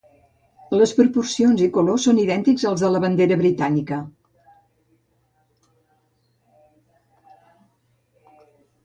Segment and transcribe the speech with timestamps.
[0.75, 4.01] Les proporcions i colors són idèntics als de la bandera britànica.